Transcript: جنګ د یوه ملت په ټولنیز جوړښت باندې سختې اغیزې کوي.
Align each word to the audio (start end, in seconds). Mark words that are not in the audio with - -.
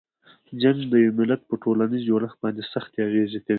جنګ 0.61 0.79
د 0.91 0.93
یوه 1.05 1.15
ملت 1.19 1.41
په 1.49 1.55
ټولنیز 1.63 2.01
جوړښت 2.09 2.37
باندې 2.43 2.61
سختې 2.73 2.99
اغیزې 3.07 3.39
کوي. 3.45 3.49